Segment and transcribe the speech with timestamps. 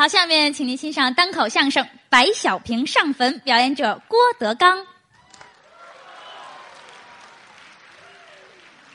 [0.00, 4.86] 好，下面请您欣赏单口相声《白小平上坟》，表演者郭德纲。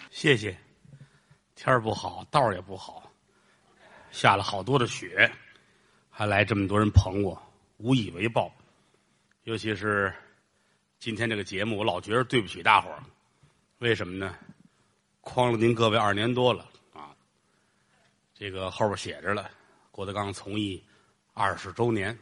[0.10, 0.58] 谢谢。
[1.54, 3.04] 天儿不好，道儿也不好，
[4.10, 5.32] 下了好多的雪，
[6.10, 7.40] 还来这么多人捧我，
[7.78, 8.52] 无以为报。
[9.44, 10.12] 尤其是
[10.98, 13.04] 今天这个节目，我老觉得对不起大伙儿。
[13.78, 14.36] 为什么呢？
[15.22, 17.14] 诓了您各位二年多了啊！
[18.34, 19.52] 这个后边写着了，
[19.92, 20.84] 郭德纲从艺
[21.38, 22.18] 二十周年。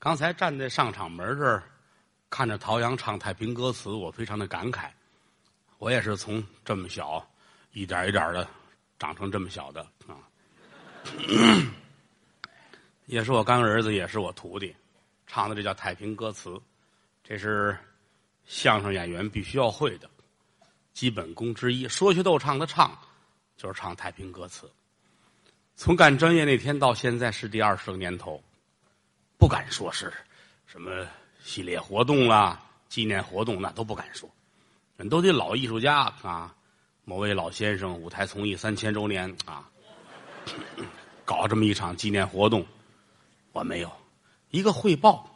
[0.00, 1.62] 刚才站在上场门这儿，
[2.28, 4.90] 看着陶阳唱太平歌词，我非常的感慨。
[5.78, 7.24] 我也是从这么小，
[7.70, 8.48] 一点一点的
[8.98, 10.18] 长成这么小的啊，
[13.06, 14.74] 也是我干儿子，也是我徒弟，
[15.24, 16.60] 唱的这叫太平歌词，
[17.22, 17.78] 这是
[18.44, 20.10] 相声演员必须要会的。
[20.92, 22.98] 基本功之一，说学逗唱的唱，
[23.56, 24.68] 就是唱太平歌词。
[25.74, 28.40] 从干专业那天到现在是第二十个年头，
[29.38, 30.12] 不敢说是
[30.66, 31.06] 什么
[31.42, 34.28] 系列活动啦、纪念活动，那都不敢说。
[34.96, 36.54] 人都得老艺术家啊，
[37.04, 39.68] 某位老先生舞台从艺三千周年啊，
[41.24, 42.64] 搞这么一场纪念活动，
[43.50, 43.90] 我没有
[44.50, 45.28] 一个汇报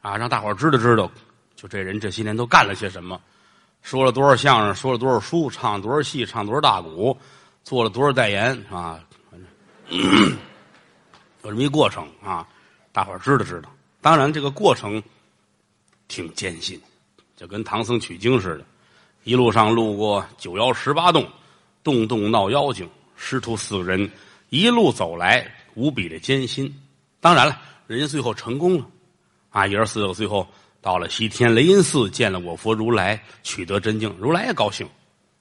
[0.00, 1.10] 啊，让大伙儿知道知道，
[1.56, 3.20] 就这人这些年都干了些什么。
[3.82, 7.18] 说了多少相声，说了多少书，唱多少戏，唱多少大鼓，
[7.64, 9.04] 做了多少代言啊？
[11.42, 12.46] 有这么一过程啊，
[12.92, 13.70] 大伙儿知道知道。
[14.00, 15.02] 当然，这个过程
[16.08, 16.80] 挺艰辛，
[17.36, 18.64] 就跟唐僧取经似的，
[19.24, 21.28] 一路上路过九妖十八洞，
[21.82, 24.10] 洞洞闹妖精，师徒四个人
[24.50, 26.72] 一路走来，无比的艰辛。
[27.20, 28.86] 当然了，人家最后成功了，
[29.50, 30.46] 啊，爷儿四个最后。
[30.80, 34.88] 到了西天雷音寺，见了我佛如来，取得真经，如来也高兴，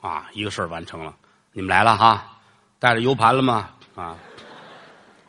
[0.01, 1.15] 啊，一个事儿完成了。
[1.53, 2.39] 你们来了哈，
[2.79, 3.69] 带着 U 盘了吗？
[3.95, 4.17] 啊，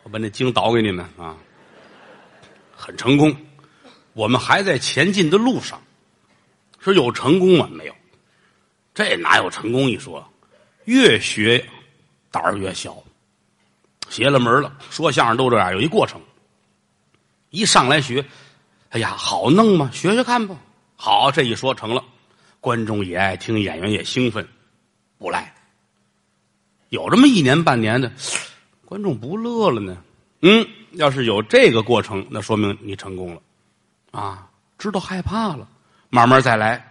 [0.08, 1.36] 把那经导给你们啊，
[2.74, 3.36] 很成功。
[4.14, 5.80] 我们还在前进的路上，
[6.80, 7.68] 说有成功吗？
[7.70, 7.94] 没有，
[8.94, 10.26] 这哪有成功一说？
[10.84, 11.64] 越学
[12.30, 12.96] 胆儿越小，
[14.08, 14.76] 邪了门了。
[14.90, 16.20] 说相声都这样，有一过程，
[17.50, 18.24] 一上来学。
[18.88, 19.90] 哎呀，好弄吗？
[19.92, 20.56] 学学看吧。
[20.96, 22.02] 好，这一说成了，
[22.60, 24.48] 观众也爱听，演员也兴奋，
[25.18, 25.54] 不赖。
[26.88, 28.10] 有这么一年半年的，
[28.88, 29.98] 观众不乐了呢。
[30.40, 33.42] 嗯，要是有这个过程，那说明你成功了，
[34.12, 35.68] 啊，知道害怕了，
[36.08, 36.90] 慢慢再来。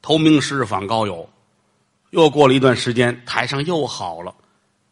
[0.00, 1.28] 投名师访高友，
[2.10, 4.32] 又过了一段时间，台上又好了，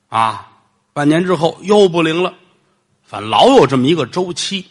[0.08, 0.50] 啊，
[0.92, 2.34] 半年之后又不灵了，
[3.04, 4.66] 反老有这么一个周期。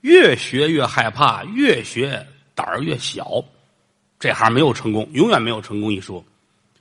[0.00, 3.44] 越学越害怕，越学胆儿越小，
[4.18, 6.24] 这行没有成功，永远没有成功一说。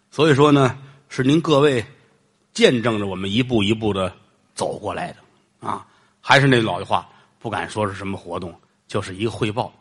[0.10, 1.86] 所以说呢，是您各位
[2.54, 4.16] 见证着我们一步一步的
[4.62, 5.88] 走过来的啊。
[6.22, 8.54] 还是那老句话，不敢说是什么活动，
[8.88, 9.74] 就是一个汇报。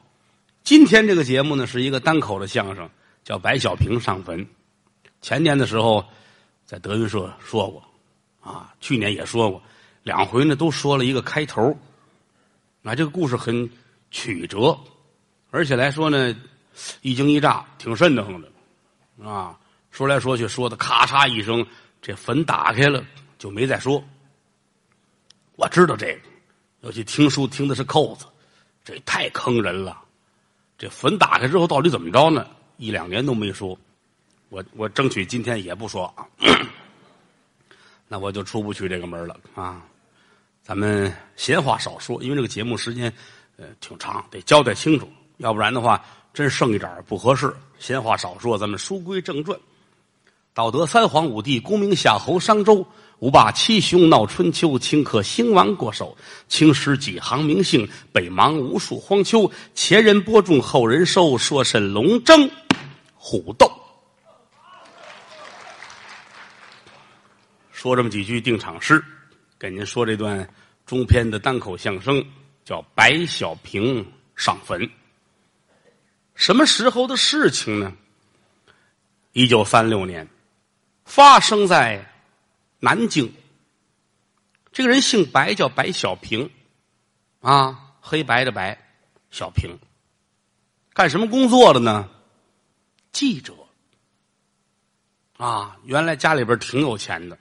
[0.65, 2.89] 今天这个节目呢，是一个单口的相声，
[3.23, 4.47] 叫白小平上坟。
[5.21, 6.03] 前年的时候
[6.65, 7.85] 在德云社说过，
[8.41, 9.63] 啊，去年也说过，
[10.03, 11.77] 两回呢都说了一个开头。
[12.81, 13.69] 那，这个故事很
[14.11, 14.79] 曲折，
[15.51, 16.35] 而且来说呢，
[17.03, 19.59] 一惊一乍，挺瘆得慌的，啊，
[19.91, 21.67] 说来说去说的咔嚓一声，
[22.01, 23.05] 这坟打开了，
[23.39, 24.03] 就没再说。
[25.61, 26.21] 我知道这个，
[26.81, 28.25] 尤其听书听的是扣子，
[28.83, 30.01] 这太坑人了。
[30.79, 32.47] 这坟打开之后到底怎么着呢？
[32.79, 33.79] 一两年都没说，
[34.49, 36.25] 我我争取今天也不说啊，
[38.09, 39.85] 那我就出不去这个门了啊。
[40.63, 43.13] 咱们闲话少说，因为这个节目时间
[43.59, 45.07] 呃挺长，得交代清楚，
[45.37, 47.55] 要不然的话真剩一点不合适。
[47.79, 49.61] 闲话少说，咱们书归正传。
[50.55, 52.87] 道德三皇五帝，功名夏侯商周，
[53.21, 56.17] 五霸七雄闹春秋，顷刻兴亡过手，
[56.49, 59.51] 青史几行名姓，北邙无数荒丘。
[59.75, 62.51] 前人播种，后人收，说甚龙争
[63.15, 63.71] 虎斗？
[67.71, 69.03] 说这么几句定场诗，
[69.59, 70.49] 给您说这段。
[70.87, 72.25] 中篇的单口相声
[72.65, 74.81] 叫《白小平上坟》。
[76.35, 77.93] 什么时候的事情呢？
[79.33, 80.27] 一九三六年，
[81.05, 82.05] 发生在
[82.81, 83.33] 南京。
[84.73, 86.51] 这个人姓白，叫白小平，
[87.41, 88.79] 啊，黑白的白，
[89.31, 89.79] 小平。
[90.93, 92.09] 干什么工作的呢？
[93.13, 93.55] 记者。
[95.37, 97.39] 啊，原来家里边挺有钱的，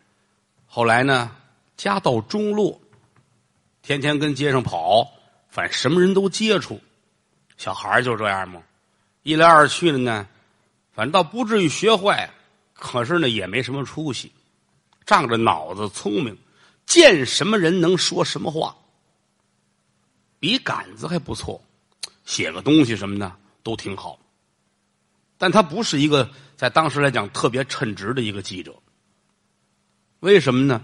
[0.66, 1.36] 后来呢，
[1.76, 2.80] 家道中落。
[3.82, 5.12] 天天跟街上跑，
[5.50, 6.80] 反什么人都接触，
[7.58, 8.62] 小孩就这样嘛。
[9.24, 10.28] 一来二去的呢，
[10.94, 12.30] 反倒不至于学坏，
[12.74, 14.32] 可是呢也没什么出息，
[15.10, 16.38] 仗着脑子聪明，
[16.86, 18.76] 见什么人能说什么话。
[20.40, 21.60] 笔杆子还不错，
[22.26, 24.20] 写个东西什么的都挺好。
[25.40, 28.76] 但他不是一个在当时来讲特别称职的一个记者。
[30.20, 30.80] 为什么呢？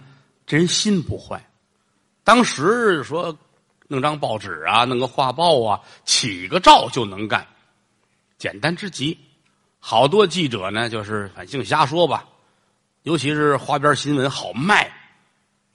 [0.48, 1.48] 这人心不坏。
[2.24, 3.38] 当时说
[3.88, 7.46] 弄张报纸啊，弄个画报啊，起个照就能干，
[8.40, 9.20] 简单之极。
[9.80, 12.28] 好多记者呢，就是反正瞎说吧。
[13.06, 14.92] 尤其是花边新闻好卖，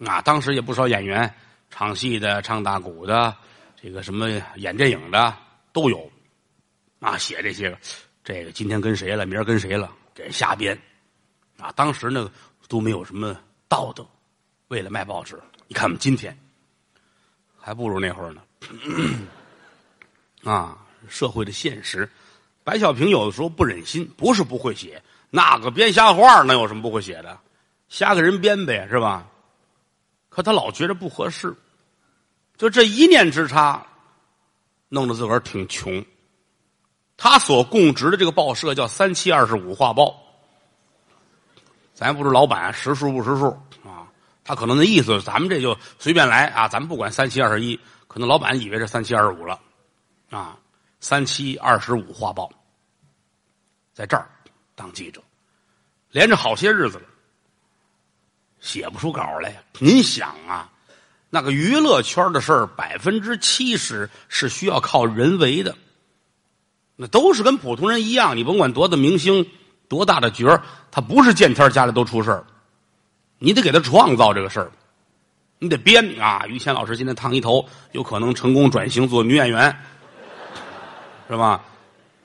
[0.05, 1.33] 啊，当时也不少演员，
[1.71, 3.33] 唱戏的、唱大鼓的，
[3.81, 5.33] 这个什么演电影的
[5.73, 6.11] 都有，
[6.99, 7.79] 啊，写这些个，
[8.25, 10.77] 这个今天跟谁了，明儿跟谁了，给瞎编，
[11.57, 12.29] 啊，当时呢
[12.67, 14.05] 都没有什么道德，
[14.67, 16.37] 为了卖报纸，你看我们今天，
[17.61, 18.43] 还不如那会儿呢，
[20.43, 22.11] 啊，社会的现实，
[22.65, 25.01] 白小平有的时候不忍心，不是不会写。
[25.31, 27.39] 那个编瞎话，那有什么不会写的？
[27.89, 29.27] 瞎给人编呗，是吧？
[30.29, 31.55] 可他老觉着不合适，
[32.57, 33.85] 就这一念之差，
[34.89, 36.05] 弄得自个儿挺穷。
[37.17, 40.17] 他所供职的这个报社叫三七二十五画报，
[41.95, 43.47] 咱不是老板识数不识数
[43.85, 44.09] 啊？
[44.43, 47.79] 他可能那意思，咱们这就随便来啊，咱们不管三七二十一，
[48.09, 49.61] 可能老板以为是三七二十五了
[50.31, 50.57] 啊。
[51.01, 52.51] 三七二十五画报，
[53.93, 54.31] 在这儿。
[54.81, 55.21] 当记者，
[56.11, 57.05] 连着好些日子了，
[58.61, 59.63] 写不出稿来。
[59.79, 60.71] 您想啊，
[61.29, 65.77] 那个娱乐圈的事儿，百分之七十是需要靠人为的，
[66.97, 68.39] 那都是跟普通人一样。
[68.39, 69.47] 你甭管多大明星，
[69.87, 72.47] 多大的角儿，他不是见天家里都出事儿，
[73.39, 74.73] 你得给他创造这个事儿，
[75.59, 76.47] 你得编啊。
[76.47, 79.79] 于谦老师今天烫一头，有可能成功转型做女演员，
[81.29, 81.63] 是吧？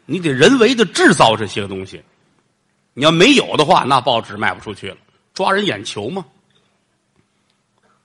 [0.06, 2.02] 你得人为的制造这些东西。
[2.98, 4.98] 你要没有的话，那报纸卖不出去了，
[5.34, 6.26] 抓人眼球嘛。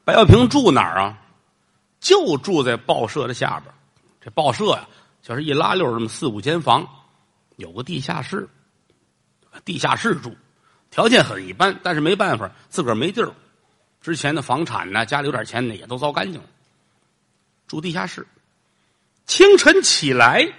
[0.04, 1.16] 白小平住哪儿啊？
[2.00, 3.72] 就住在报社的下边
[4.20, 4.88] 这报社呀，
[5.22, 6.84] 就是一拉溜这么四五间房，
[7.54, 8.48] 有个地下室，
[9.64, 10.36] 地下室住，
[10.90, 13.32] 条件很一般，但是没办法，自个儿没地儿。
[14.00, 16.48] 之前的房产呢，家里有点钱呢，也都糟干净了。
[17.68, 18.26] 住地下室，
[19.26, 20.52] 清晨起来，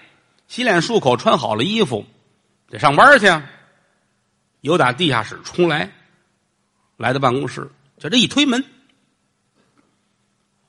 [0.48, 2.06] 洗脸漱口，穿好了衣服，
[2.70, 3.44] 得上班去啊。
[4.62, 5.92] 有打地下室冲来，
[6.96, 7.68] 来到办公室，
[7.98, 8.64] 就这一推门，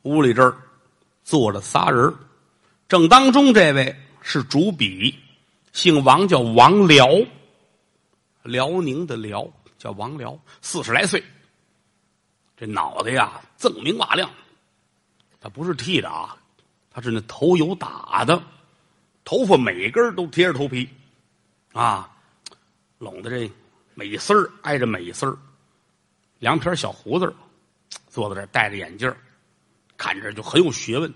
[0.03, 0.57] 屋里这儿
[1.23, 2.15] 坐着仨人
[2.89, 5.19] 正当中这位是主笔，
[5.73, 7.07] 姓王，叫王辽，
[8.43, 9.47] 辽宁的辽，
[9.79, 11.23] 叫王辽，四十来岁，
[12.57, 14.31] 这脑袋呀锃明瓦亮，
[15.39, 16.35] 他不是剃的啊，
[16.91, 18.43] 他是那头油打的，
[19.23, 20.89] 头发每根都贴着头皮，
[21.73, 22.11] 啊，
[22.99, 23.53] 拢的这。
[23.95, 25.37] 美丝儿挨着美丝儿，
[26.39, 27.35] 两撇小胡子
[28.09, 29.15] 坐在这儿戴着眼镜
[29.97, 31.13] 看着就很有学问。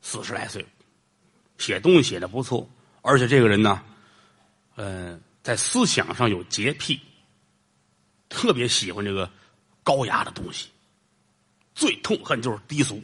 [0.00, 0.66] 四十来岁，
[1.58, 2.68] 写东西写的不错，
[3.02, 3.80] 而且这个人呢，
[4.74, 7.00] 呃，在思想上有洁癖，
[8.28, 9.30] 特别喜欢这个
[9.84, 10.68] 高雅的东西，
[11.72, 13.00] 最痛恨就是低俗。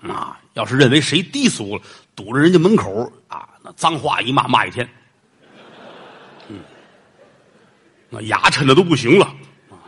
[0.00, 1.82] 啊，要是认为谁低俗了，
[2.16, 4.88] 堵着人家门口啊，那脏话一骂骂一天。
[8.14, 9.26] 那牙碜的都不行了，
[9.68, 9.82] 啊，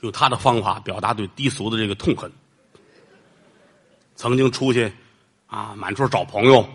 [0.00, 2.30] 用他的方法表达对低俗的这个痛恨。
[4.16, 4.92] 曾经出去，
[5.46, 6.68] 啊，满处找朋友，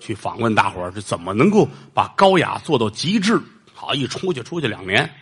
[0.00, 3.40] 去访问大伙儿，这怎么能够把高雅做到极致？
[3.72, 5.14] 好，一出去出去两年，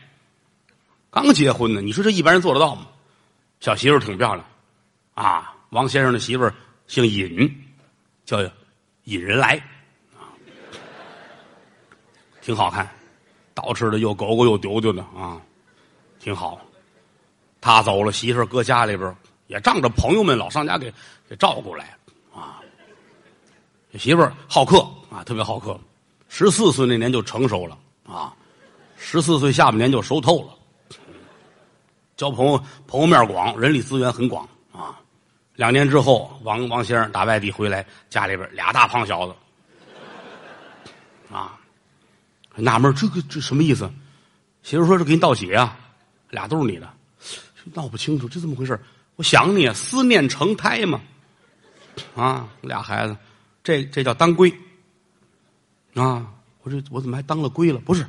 [1.10, 2.86] 刚结婚呢，你说这一般人做得到吗？
[3.60, 4.46] 小媳妇儿挺漂亮，
[5.14, 6.54] 啊，王先生的媳妇儿
[6.86, 7.64] 姓尹，
[8.24, 8.38] 叫
[9.02, 9.56] 尹人来，
[10.14, 10.30] 啊，
[12.40, 12.88] 挺好看。
[13.54, 15.40] 捯饬的又狗狗又丢丢的啊，
[16.18, 16.60] 挺好。
[17.60, 20.92] 他走了，媳妇搁家里边也仗着朋友们老上家给
[21.28, 21.96] 给照顾来
[22.34, 22.60] 啊。
[23.96, 24.78] 媳妇好客
[25.10, 25.78] 啊，特别好客。
[26.28, 28.34] 十四岁那年就成熟了啊，
[28.96, 30.98] 十四岁下半年就熟透了。
[32.16, 35.00] 交朋友朋友面广，人力资源很广啊。
[35.54, 39.34] 两年之后，王王先生打外地回来，家里边俩大胖小子
[41.32, 41.58] 啊。
[42.56, 43.90] 纳闷这个这什么意思？
[44.62, 45.76] 媳妇说：“这给你道喜啊，
[46.30, 46.90] 俩都是你的。”
[47.74, 48.80] 闹不清楚，这怎么回事？
[49.16, 51.02] 我想你，思念成胎嘛。
[52.14, 53.14] 啊，俩孩子，
[53.62, 54.50] 这这叫当归。
[55.94, 56.32] 啊，
[56.62, 57.78] 我这我怎么还当了归了？
[57.80, 58.06] 不是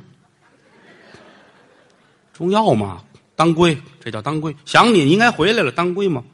[2.32, 3.04] 中药嘛？
[3.34, 4.56] 当归，这叫当归。
[4.64, 5.70] 想你，你应该回来了。
[5.70, 6.24] 当归嘛，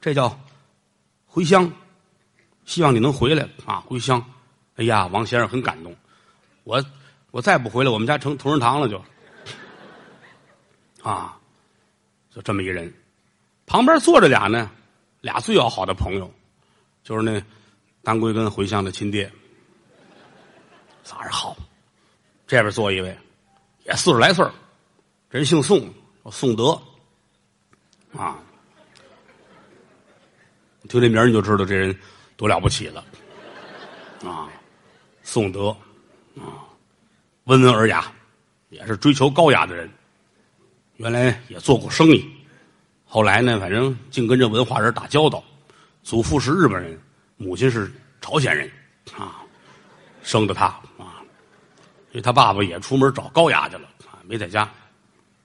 [0.00, 0.36] 这叫
[1.26, 1.70] 回乡。
[2.64, 4.24] 希望你能回来啊，回乡。
[4.74, 5.94] 哎呀，王先生很感动，
[6.64, 6.84] 我。
[7.34, 9.04] 我再不回来，我们家成同仁堂了，就。
[11.02, 11.36] 啊，
[12.30, 12.94] 就这么一人，
[13.66, 14.70] 旁边坐着俩呢，
[15.20, 16.32] 俩最要好的朋友，
[17.02, 17.42] 就是那
[18.04, 19.28] 当归跟茴香的亲爹。
[21.02, 21.56] 仨人好，
[22.46, 23.18] 这边坐一位，
[23.82, 24.46] 也四十来岁
[25.28, 25.92] 这人姓宋，
[26.30, 26.80] 宋德，
[28.16, 28.38] 啊，
[30.88, 31.98] 听这名你就知道这人
[32.36, 33.04] 多了不起了，
[34.24, 34.48] 啊，
[35.24, 35.70] 宋德，
[36.36, 36.63] 啊，
[37.44, 38.10] 温文尔雅，
[38.70, 39.90] 也是追求高雅的人，
[40.96, 42.24] 原来也做过生意，
[43.04, 45.42] 后来呢，反正净跟这文化人打交道，
[46.02, 46.98] 祖父是日本人，
[47.36, 48.70] 母亲是朝鲜人，
[49.16, 49.42] 啊，
[50.22, 51.20] 生的他啊，
[52.10, 54.68] 所以他爸爸也出门找高雅去了啊，没在家。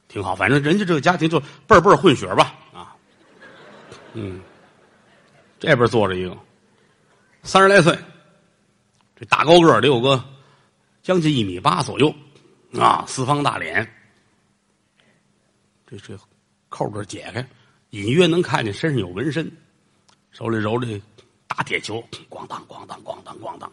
[0.07, 2.95] 挺好，反正人家这个家庭就辈儿辈儿混血吧，啊，
[4.13, 4.41] 嗯，
[5.59, 6.35] 这边坐着一个
[7.43, 7.95] 三十来岁，
[9.15, 10.23] 这大高个得有个
[11.01, 12.13] 将近一米八左右，
[12.73, 13.87] 啊，四方大脸，
[15.87, 16.17] 这这
[16.67, 17.47] 扣子解开，
[17.91, 19.51] 隐约能看见身上有纹身，
[20.31, 21.01] 手里揉着
[21.47, 23.71] 大铁球，咣当咣当咣当咣当，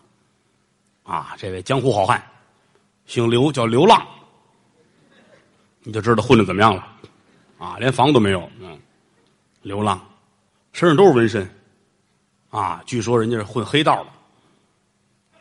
[1.02, 2.22] 啊，这位江湖好汉，
[3.06, 4.06] 姓刘，叫刘浪。
[5.82, 6.98] 你就知道混的怎么样了，
[7.58, 8.76] 啊，连房都没有，嗯，
[9.62, 10.00] 流浪，
[10.72, 11.48] 身上都是纹身，
[12.50, 14.10] 啊，据说人家是混黑道的。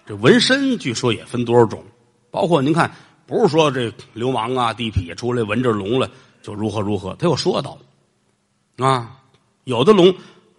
[0.06, 1.84] 这纹身据说也分多少种，
[2.32, 2.92] 包括您看，
[3.26, 6.10] 不是说这流氓啊、地痞出来纹着龙了
[6.42, 7.78] 就如何如何，他有说道，
[8.78, 9.20] 啊，
[9.64, 10.14] 有的龙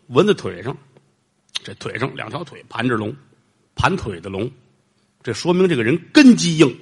[0.08, 0.76] 纹在腿上，
[1.62, 3.14] 这腿上两条腿盘着龙，
[3.74, 4.50] 盘腿的龙，
[5.22, 6.76] 这说明这个人根基硬，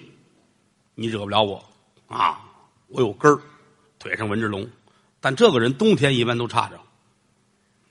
[0.94, 1.62] 你惹不了我，
[2.06, 2.40] 啊。
[2.88, 3.40] 我有根儿，
[3.98, 4.68] 腿上纹着龙，
[5.18, 6.78] 但这个人冬天一般都差着。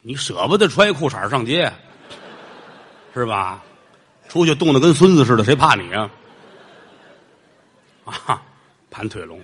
[0.01, 1.73] 你舍不得穿一裤衩上街，
[3.13, 3.61] 是吧？
[4.27, 6.09] 出去冻得跟孙子似的，谁怕你啊？
[8.05, 8.41] 啊，
[8.89, 9.39] 盘腿龙，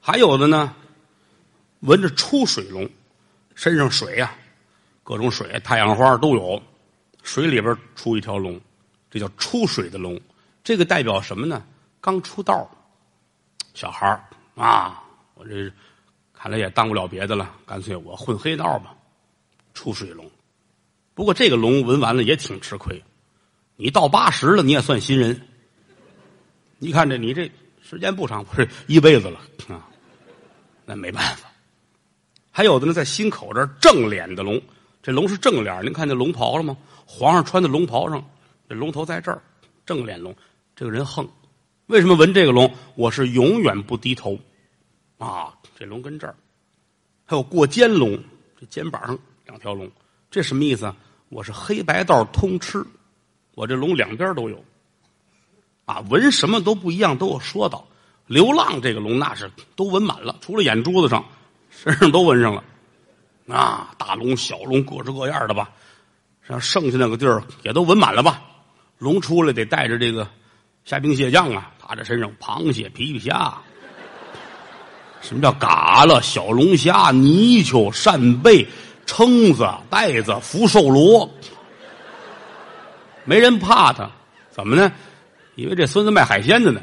[0.00, 0.74] 还有的呢，
[1.80, 2.88] 纹着出水龙，
[3.54, 4.34] 身上水呀，
[5.04, 6.62] 各种水，太阳花都有，
[7.22, 8.60] 水里边出一条龙，
[9.10, 10.20] 这叫出水的龙。
[10.64, 11.62] 这个代表什么呢？
[12.00, 12.68] 刚出道，
[13.74, 14.24] 小孩儿。
[14.54, 15.02] 啊，
[15.34, 15.70] 我这
[16.34, 18.94] 看来也当不了别的了，干脆我混黑道吧，
[19.74, 20.30] 出水龙。
[21.14, 23.02] 不过这个龙纹完了也挺吃亏，
[23.76, 25.40] 你到八十了你也算新人。
[26.78, 27.50] 你看这你这
[27.82, 29.88] 时间不长，不是一辈子了啊，
[30.84, 31.48] 那没办法。
[32.50, 34.60] 还有的呢，在心口这儿正脸的龙，
[35.02, 36.76] 这龙是正脸，您看见龙袍了吗？
[37.06, 38.24] 皇上穿的龙袍上，
[38.68, 39.42] 这龙头在这儿，
[39.86, 40.34] 正脸龙，
[40.76, 41.28] 这个人横。
[41.86, 42.72] 为什么纹这个龙？
[42.94, 44.38] 我是永远不低头，
[45.18, 46.34] 啊，这龙跟这儿，
[47.24, 48.18] 还有过肩龙，
[48.58, 49.90] 这肩膀上两条龙，
[50.30, 50.96] 这什么意思啊？
[51.28, 52.84] 我是黑白道通吃，
[53.54, 54.62] 我这龙两边都有，
[55.84, 57.86] 啊，纹什么都不一样，都有说道。
[58.26, 61.24] 流浪这个龙那是都纹满了，除了眼珠子上，
[61.70, 62.64] 身上都纹上了，
[63.48, 65.70] 啊，大龙、小龙，各式各样的吧，
[66.48, 68.40] 像剩下那个地儿也都纹满了吧？
[68.98, 70.26] 龙出来得带着这个
[70.84, 71.70] 虾兵蟹将啊。
[71.84, 73.54] 他这身上，螃蟹、皮皮虾，
[75.20, 76.22] 什么叫嘎了？
[76.22, 78.66] 小龙虾、泥鳅、扇贝、
[79.04, 81.28] 蛏子、带子、福寿螺，
[83.24, 84.10] 没人怕他，
[84.50, 84.92] 怎么呢？
[85.54, 86.80] 以为这孙子卖海鲜的呢。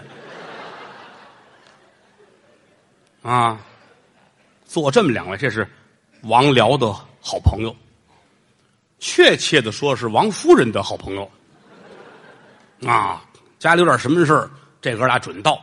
[3.21, 3.59] 啊，
[4.65, 5.67] 坐这么两位，这是
[6.23, 7.75] 王辽的好朋友，
[8.99, 11.29] 确切的说是王夫人的好朋友。
[12.85, 13.25] 啊，
[13.57, 14.49] 家里有点什么事儿。
[14.81, 15.61] 这哥俩准到，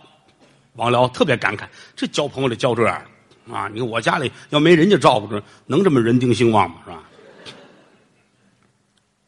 [0.74, 3.02] 王辽特别感慨：这交朋友得交这样
[3.50, 3.66] 啊！
[3.72, 6.76] 你看我家里要没人家照顾着，能这么人丁兴旺吗？
[6.84, 7.02] 是吧？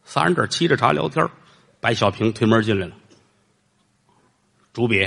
[0.09, 1.29] 仨人这沏着茶聊天
[1.81, 2.97] 白小平推门进来了，
[4.73, 5.07] 主笔。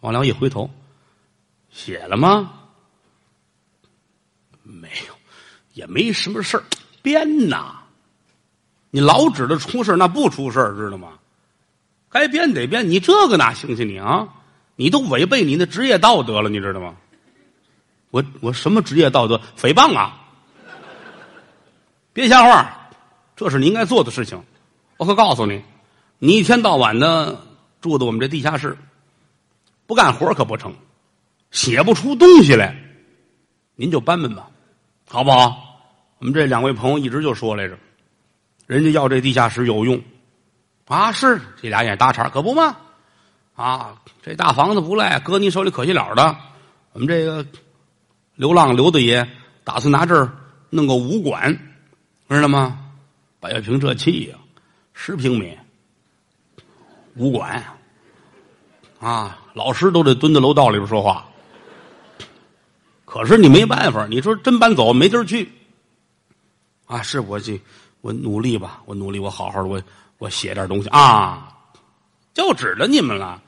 [0.00, 0.68] 王良一回头，
[1.70, 2.52] 写了吗？
[4.62, 5.14] 没有，
[5.72, 6.64] 也没什么事儿，
[7.00, 7.80] 编呐！
[8.90, 11.18] 你老指着出事那不出事知道吗？
[12.10, 14.28] 该编得编，你这个哪行去你啊？
[14.76, 16.94] 你都违背你的职业道德了，你知道吗？
[18.10, 19.40] 我我什么职业道德？
[19.56, 20.18] 诽谤啊！
[22.12, 22.76] 别瞎话，
[23.40, 24.38] 这是你应该做的事情。
[24.98, 25.62] 我可告诉你，
[26.18, 27.40] 你一天到晚的
[27.80, 28.76] 住在我们这地下室，
[29.86, 30.74] 不干活可不成，
[31.50, 32.76] 写不出东西来，
[33.76, 34.46] 您就搬搬吧，
[35.08, 35.80] 好不好？
[36.18, 37.78] 我们这两位朋友一直就说来着，
[38.66, 39.98] 人家要这地下室有用。
[40.84, 42.76] 啊，是这俩也搭茬，可不嘛？
[43.54, 46.36] 啊，这大房子不赖，搁你手里可惜了的。
[46.92, 47.46] 我们这个
[48.34, 49.26] 流浪刘大爷
[49.64, 50.30] 打算拿这儿
[50.68, 51.58] 弄个武馆，
[52.28, 52.79] 知道吗？
[53.40, 54.36] 白小平这气呀，
[54.92, 55.56] 十平米
[57.16, 57.64] 武馆
[59.00, 61.26] 啊，老师都得蹲在楼道里边说话。
[63.06, 65.50] 可是你没办法，你说真搬走没地儿去
[66.84, 67.02] 啊？
[67.02, 67.60] 是我去，
[68.02, 69.82] 我努力吧，我努力，我好好的，我
[70.18, 71.52] 我写点东西啊，
[72.34, 73.42] 就指着你们了。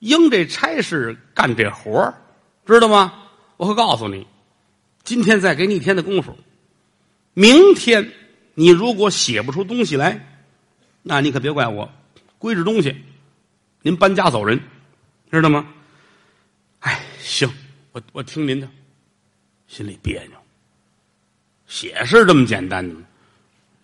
[0.00, 2.14] 应这差事，干这活儿
[2.66, 3.14] 知道吗？
[3.56, 4.26] 我可告诉你，
[5.04, 6.36] 今天再给你一天的功夫，
[7.34, 8.12] 明天
[8.58, 10.42] 你如果写不出东西来，
[11.04, 11.88] 那你可别怪我，
[12.38, 12.92] 归置东西，
[13.82, 14.60] 您搬家走人，
[15.30, 15.64] 知道吗？
[16.80, 17.48] 哎，行，
[17.92, 18.68] 我我听您的，
[19.68, 20.32] 心里别扭。
[21.68, 22.96] 写是这么简单的？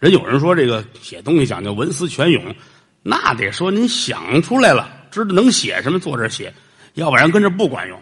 [0.01, 2.53] 人有人说这个写东西讲究文思泉涌，
[3.01, 6.53] 那得说您想出来了，知道能写什么，坐这儿写，
[6.95, 7.97] 要不然跟这儿不管用。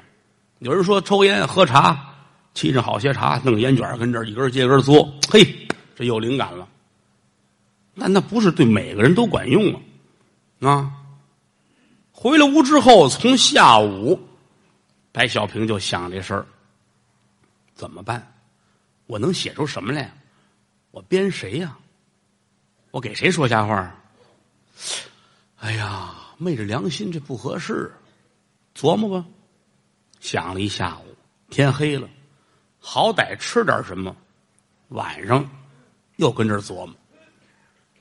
[0.60, 2.14] 有人说抽烟喝茶，
[2.54, 5.44] 沏上好些茶，弄烟卷跟这儿一根接根嘬，嘿，
[6.04, 6.68] 有灵感了。
[7.94, 9.74] 那那不是对每个人都管用
[10.60, 10.70] 啊？
[10.70, 10.92] 啊！
[12.10, 14.18] 回了屋之后，从下午，
[15.10, 16.46] 白小平就想这事儿，
[17.74, 18.32] 怎么办？
[19.06, 20.14] 我能写出什么来？
[20.90, 21.76] 我编谁呀？
[22.92, 23.94] 我给谁说瞎话？
[25.58, 27.92] 哎呀，昧着良心，这不合适。
[28.74, 29.26] 琢磨吧，
[30.20, 31.16] 想了一下午，
[31.50, 32.08] 天黑了，
[32.78, 34.16] 好歹吃点什么。
[34.88, 35.48] 晚上
[36.22, 36.94] 又跟这琢磨，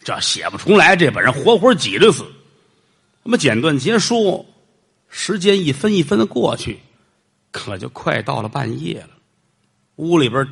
[0.04, 2.24] 这写不出来，这本人活活挤着死。
[3.24, 4.46] 那么简短结束，
[5.10, 6.80] 时间一分一分的过去，
[7.52, 9.10] 可就快到了半夜了。
[9.96, 10.48] 屋里边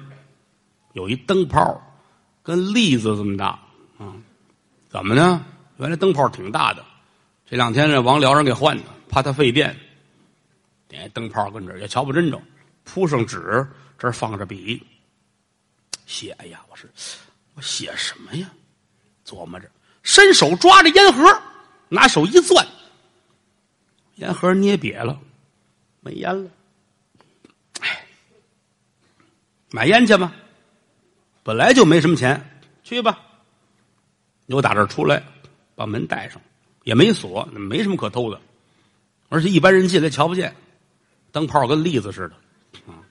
[0.94, 1.80] 有一灯泡，
[2.42, 3.60] 跟栗子这么大
[4.00, 4.16] 啊。
[4.90, 5.46] 怎么呢？
[5.78, 6.84] 原来灯泡挺大的，
[7.48, 9.78] 这两天呢，王辽人给换的，怕它费电。
[10.88, 12.42] 点灯泡跟这儿也瞧不真着，
[12.84, 13.68] 铺上纸，
[14.00, 14.84] 这儿放着笔，
[16.08, 16.32] 写。
[16.40, 16.90] 哎呀，我是
[17.60, 18.50] 我写什么呀？
[19.26, 19.70] 琢磨着，
[20.02, 21.42] 伸手抓着烟盒，
[21.90, 22.66] 拿手一攥，
[24.16, 25.20] 烟盒捏瘪了，
[26.00, 26.50] 没烟了。
[27.82, 28.06] 哎，
[29.72, 30.34] 买烟去吧，
[31.44, 33.20] 本来就没什么钱，去吧。
[34.46, 35.22] 又打这出来，
[35.76, 36.42] 把门带上，
[36.86, 38.40] 也没锁，没什么可偷的，
[39.28, 40.56] 而且一般人进来瞧不见，
[41.34, 42.36] 灯泡跟栗子似的，
[42.88, 43.04] 啊，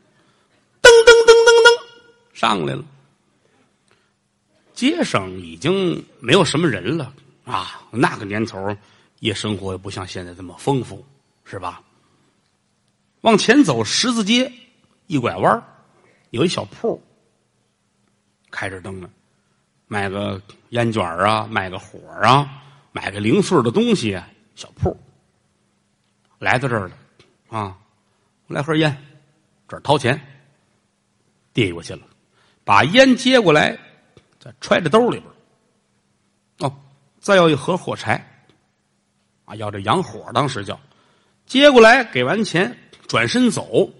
[0.81, 1.85] 噔噔噔噔噔，
[2.33, 2.83] 上来了。
[4.79, 7.13] 街上已经没有什么人了
[7.45, 8.77] 啊，那个年头
[9.19, 11.05] 夜生活也不像现在这么丰富，
[11.45, 11.83] 是吧？
[13.23, 14.53] 往前走，十字街
[15.09, 15.61] 一拐弯
[16.31, 17.03] 有一小铺，
[18.53, 19.11] 开着灯呢。
[19.89, 22.63] 卖个烟卷啊，卖个火啊，
[22.93, 24.17] 买个零碎的东西，
[24.55, 24.97] 小铺。
[26.39, 26.97] 来到这儿了，
[27.49, 27.77] 啊，
[28.47, 28.97] 来盒烟，
[29.67, 30.21] 这儿掏钱，
[31.53, 32.03] 递过去了，
[32.63, 33.77] 把烟接过来，
[34.61, 35.31] 揣在兜里边。
[36.59, 36.77] 哦，
[37.21, 38.45] 再要一盒火柴，
[39.45, 40.79] 啊，要这洋火，当时叫，
[41.47, 43.91] 接过来给完钱，转身走，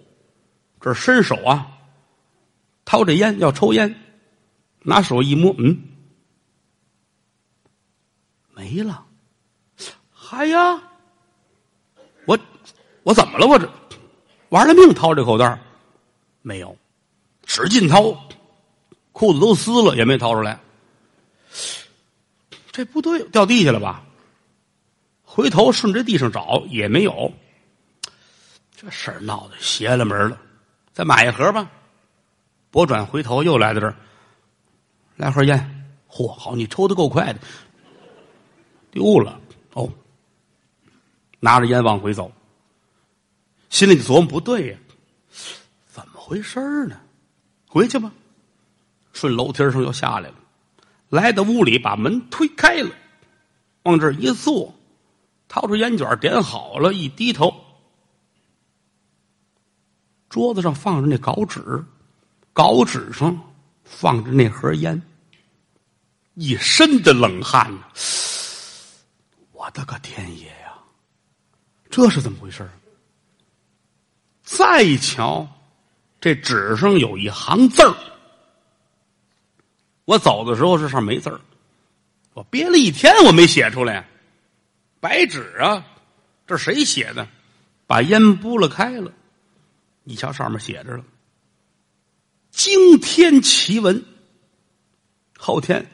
[0.81, 1.79] 这伸手啊，
[2.85, 4.05] 掏着烟要抽烟。
[4.81, 5.83] 拿手一摸，嗯，
[8.55, 9.05] 没了。
[10.11, 10.81] 嗨呀，
[12.25, 12.39] 我
[13.03, 13.47] 我怎么了？
[13.47, 13.69] 我这
[14.51, 15.61] 玩了命掏这口袋
[16.43, 16.75] 没有，
[17.45, 18.03] 使劲掏，
[19.19, 20.61] 裤子都撕了也没掏出来。
[22.71, 24.05] 这不对，掉地下了吧？
[25.25, 27.33] 回头顺着地上找也没有。
[28.77, 30.41] 这事儿闹得邪了门了。
[30.93, 31.69] 再买一盒吧。
[32.71, 33.97] 拨转回头又来到这儿。
[35.17, 37.41] 来盒烟，嚯，好，你抽的够快的，
[38.93, 39.41] 丢了
[39.73, 39.91] 哦。
[41.41, 42.31] 拿着烟往回走，
[43.69, 44.79] 心里琢磨不对呀，
[45.89, 47.01] 怎么回事呢？
[47.67, 48.13] 回去吧，
[49.19, 50.35] 顺楼梯上又下来了，
[51.09, 52.91] 来到屋里，把门推开了，
[53.83, 54.73] 往这一坐，
[55.49, 57.53] 掏出烟卷点好了，一低头，
[60.29, 61.85] 桌子上放着那稿纸，
[62.53, 63.45] 稿纸上。
[63.91, 65.01] 放着那盒烟，
[66.35, 67.85] 一身的冷汗呢。
[69.53, 70.75] 我的个天爷呀！
[71.89, 72.71] 这是怎么回事？
[74.43, 75.49] 再一瞧，
[76.21, 77.97] 这纸上有一行字儿。
[80.09, 81.39] 我走的时候这上没字儿，
[82.33, 84.09] 我憋了一天我没写出来，
[85.01, 85.85] 白纸啊！
[86.47, 87.29] 这谁写的？
[87.87, 89.13] 把烟拨了开了，
[90.05, 91.05] 你瞧上面写着了。
[92.51, 94.03] 惊天奇闻！
[95.39, 95.87] 后天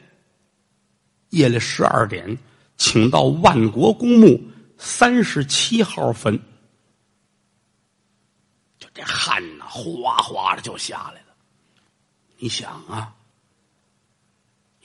[1.31, 2.37] 夜里十二点，
[2.77, 4.41] 请到万国公墓
[4.77, 6.39] 三十七号坟。
[8.79, 11.35] 就这汗呐，哗哗的就下来了。
[12.37, 13.13] 你想啊，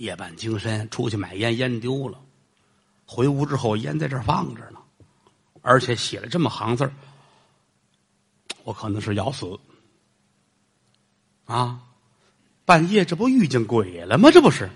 [0.01, 2.19] 夜半精深，出去买烟，烟丢了，
[3.05, 4.81] 回屋之后烟在这放着呢，
[5.61, 6.91] 而且写了这么行字
[8.65, 9.59] 我可能是要死。
[11.45, 11.83] 啊！
[12.65, 14.31] 半夜这不遇见鬼了吗？
[14.31, 14.71] 这不是？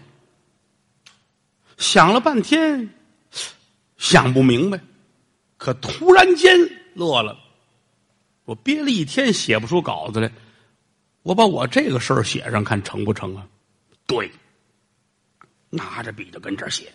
[1.78, 2.90] 想了半天，
[3.96, 4.78] 想不明白，
[5.56, 6.54] 可突然间
[6.94, 7.38] 乐了。
[8.44, 10.30] 我憋了一天写不出稿子来，
[11.22, 13.46] 我把我这个事儿写上，看成不成啊？
[14.06, 14.30] 对，
[15.74, 16.92] 拿着笔就跟这儿写，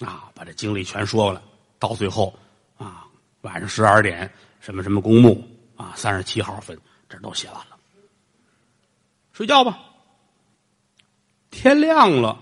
[0.00, 1.42] 啊，把这经历全说了。
[1.78, 2.34] 到最后
[2.78, 3.06] 啊，
[3.42, 7.76] 晚上十二点，什么什么公墓啊，三十七号坟，这都写完了。
[9.32, 9.78] 睡觉吧。
[11.50, 12.38] 天亮了，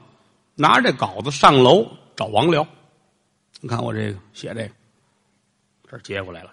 [0.54, 2.66] 拿着稿子上楼找王辽。
[3.60, 4.70] 你看我这个写这个，
[5.88, 6.52] 这接过来了。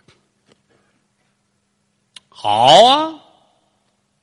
[2.29, 3.19] 好啊，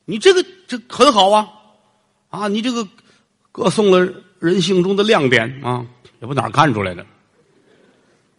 [0.05, 1.53] 你这个这很好啊，
[2.31, 2.87] 啊，你这个
[3.53, 5.85] 歌颂了人性中的亮点啊，
[6.21, 7.05] 也不哪儿看出来的，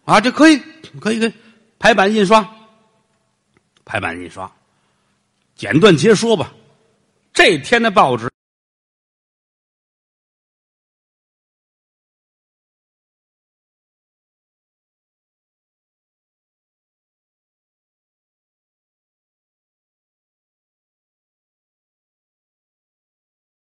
[0.06, 0.58] 啊，这可以，
[1.00, 1.34] 可以，可以，
[1.78, 2.48] 排版印刷，
[3.84, 4.50] 排版印刷，
[5.56, 6.54] 简短截说吧。
[7.34, 8.29] 这天的报纸